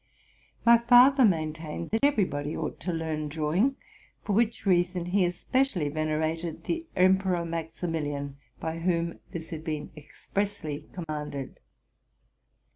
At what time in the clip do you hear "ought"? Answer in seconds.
2.57-2.79